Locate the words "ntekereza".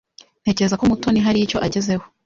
0.41-0.77